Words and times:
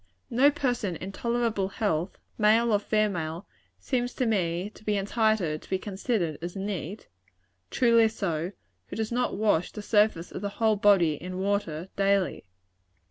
No 0.31 0.49
person 0.49 0.95
in 0.95 1.11
tolerable 1.11 1.67
health, 1.67 2.17
male 2.35 2.71
or 2.73 2.79
female, 2.79 3.45
seems 3.77 4.15
to 4.15 4.25
me 4.25 4.71
to 4.71 4.83
be 4.83 4.97
entitled 4.97 5.61
to 5.61 5.69
be 5.69 5.77
considered 5.77 6.39
as 6.41 6.55
neat 6.55 7.07
truly 7.69 8.07
so 8.07 8.51
who 8.87 8.95
does 8.95 9.11
not 9.11 9.37
wash 9.37 9.71
the 9.71 9.83
surface 9.83 10.31
of 10.31 10.41
the 10.41 10.49
whole 10.57 10.75
body 10.75 11.13
in 11.21 11.37
water, 11.37 11.89
daily. 11.97 12.45